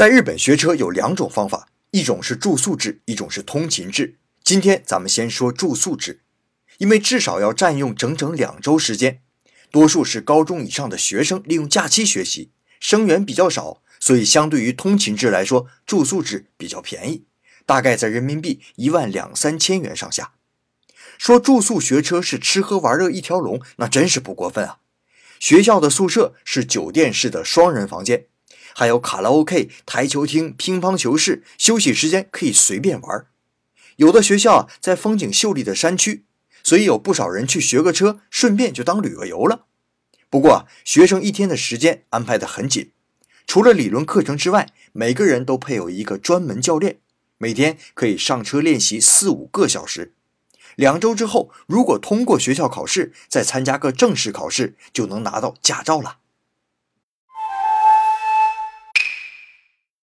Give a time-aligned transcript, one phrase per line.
[0.00, 4.16] 在日本学车有两种方法，一种是住宿制，一种是通勤制。
[4.42, 6.22] 今天咱们先说住宿制，
[6.78, 9.20] 因为至少要占用整整两周时间，
[9.70, 12.50] 多数是高中以上的学生利用假期学习，
[12.80, 17.26] 生源比较少，所以相对于通勤制来说，住宿制比较便宜，
[17.66, 20.32] 大概在人民币一万两三千元上下。
[21.18, 24.78] 说住宿学车是吃喝玩乐一条龙，那真是不过分啊！
[25.38, 28.24] 学校的宿舍是酒店式的双人房间。
[28.74, 33.26] 还有卡拉 OK、台球厅、乒乓球室，休息时间可以随便玩。
[33.96, 36.24] 有的学校啊，在风景秀丽的山区，
[36.62, 39.66] 所以有不少人去学个车，顺便就当旅个游了。
[40.30, 42.92] 不过，学生一天的时间安排的很紧，
[43.46, 47.00] 除了理论课程之外，每个人都配有一个专门教练，
[47.36, 50.14] 每天可以上车练习四五个小时。
[50.76, 56.18] 两周之后，如果通过学校考试，再参加个正式考试，就能拿到驾照了。